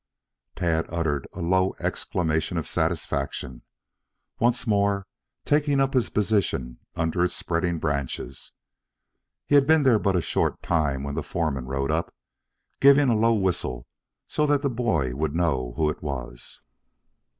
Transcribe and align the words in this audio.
Tad 0.55 0.87
uttered 0.89 1.27
a 1.31 1.41
low 1.41 1.75
exclamation 1.79 2.57
of 2.57 2.67
satisfaction, 2.67 3.61
once 4.39 4.65
more 4.65 5.05
taking 5.45 5.79
up 5.79 5.93
his 5.93 6.09
position 6.09 6.79
under 6.95 7.23
its 7.23 7.35
spreading 7.35 7.77
branches. 7.77 8.51
He 9.45 9.53
had 9.53 9.67
been 9.67 9.83
there 9.83 9.99
but 9.99 10.15
a 10.15 10.21
short 10.23 10.63
time 10.63 11.03
when 11.03 11.13
the 11.13 11.21
foreman 11.21 11.67
rode 11.67 11.91
up, 11.91 12.11
giving 12.79 13.09
a 13.09 13.15
low 13.15 13.35
whistle 13.35 13.85
so 14.27 14.47
that 14.47 14.63
the 14.63 14.71
boy 14.71 15.13
would 15.13 15.35
know 15.35 15.73
who 15.75 15.87
it 15.87 16.01
was. 16.01 16.61